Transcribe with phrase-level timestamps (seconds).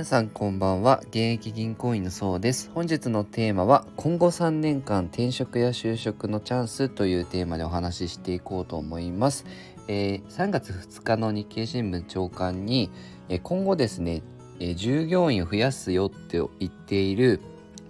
[0.00, 1.00] 皆さんこんばんは。
[1.08, 2.70] 現役銀行員のそうです。
[2.74, 9.44] 本日のテーマは今後3年間転職や就職のチャンスというテーマでお話ししていこうと思います、
[9.88, 12.90] えー、3月2日の日経新聞長官に、
[13.28, 14.22] えー、今後ですね、
[14.58, 17.42] えー、従業員を増やすよって言っている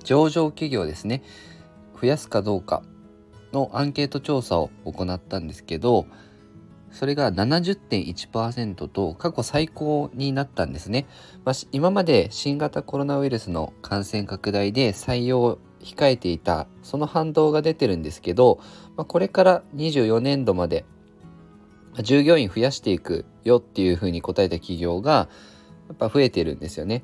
[0.02, 1.22] 上場企業ですね
[2.00, 2.82] 増やすかどうか
[3.52, 6.06] のアンケート調査を行ったんですけど
[6.92, 11.06] それが70.1%と過去最高になったんですね。
[11.44, 18.60] まあ、今まで新型コロナウイルスの感染拡大で採用を控えていたその反動が出てるんですけど、
[18.96, 20.84] まあ、これから24年度まで
[22.02, 25.28] 従業員増やしていくよっていうふうに答えた企業が
[25.88, 27.02] やっぱ増えてるんですよね。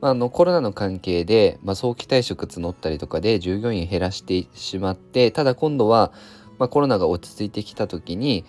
[0.00, 6.12] まあ、あのコロナの関係で、まあ、早期退職募ったりとかで従業員減らしてしまってただ今度は、
[6.58, 8.44] まあ、コロナが落ち着いてきた時に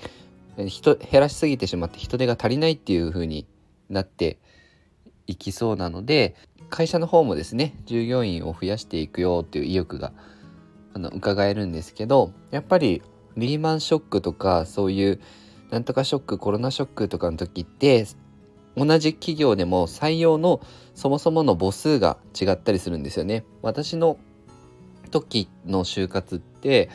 [0.66, 3.45] 人減らしすぎてしまって人手が足りないっていう風に
[3.89, 4.37] なって
[5.27, 6.35] いきそうなので
[6.70, 10.12] 会社の方もですね従業員を増やしていくよっていう意欲が
[10.93, 13.04] あの伺えるんですけどやっぱり
[13.35, 15.21] リーマンショックとかそういう
[15.70, 18.07] なんとかショックコロナショックとかの時って
[18.76, 20.62] 同じ企業でも採用の
[20.95, 23.43] そもそもの母数が違ったりするんですよね。
[23.62, 24.17] 私の
[25.12, 26.89] 時の就活って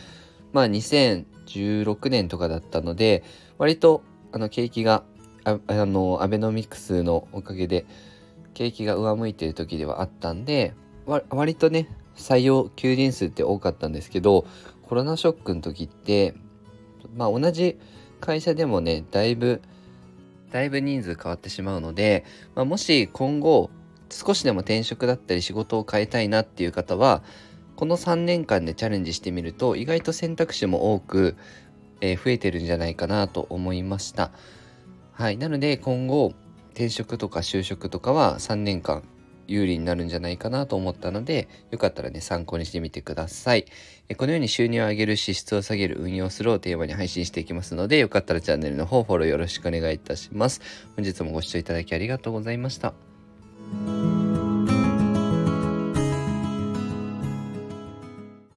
[0.52, 3.22] まあ2000 2016年とかだったので
[3.58, 5.04] 割とあの景気が
[5.44, 7.84] あのアベノミクスのおかげで
[8.54, 10.74] 景気が上向いてる時ではあったんで
[11.06, 14.46] 割とね採用求人数って多かったんですけど
[14.82, 16.34] コロナショックの時って
[17.16, 17.78] まあ同じ
[18.20, 19.62] 会社でもねだいぶ
[20.52, 23.70] だいぶ人数変わってしまうので、まあ、もし今後
[24.10, 27.22] 少しでも転職だったり仕事を変えたいなっていう方は
[27.82, 31.34] この3年間でチャレンジしてみると意外と選択肢も多く、
[32.00, 34.30] えー、増えてるんじゃないかなと思いました。
[35.14, 35.36] はい。
[35.36, 36.32] なので今後
[36.74, 39.02] 転職とか就職とかは3年間
[39.48, 43.64] 有利になるんじゃないかなと思ったので、よかったらね、参考にしてみてください。
[44.08, 50.60] えこのように収入を上げる、支出を下げる、運用するをテーマに配信していきますので、よかったらチャンネルの方フォローよろしくお願いいたします。
[50.94, 53.11] 本日もご視聴いただきありがとうございました。